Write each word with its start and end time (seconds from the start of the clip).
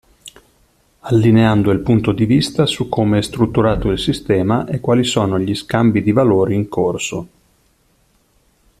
Allineando 1.01 1.69
il 1.69 1.81
punto 1.81 2.11
di 2.11 2.25
vista 2.25 2.65
su 2.65 2.89
come 2.89 3.19
è 3.19 3.21
strutturato 3.21 3.91
il 3.91 3.99
sistema 3.99 4.65
e 4.65 4.79
quali 4.79 5.03
sono 5.03 5.37
gli 5.37 5.53
scambi 5.53 6.01
di 6.01 6.11
valori 6.11 6.55
in 6.55 6.67
corso. 6.67 7.27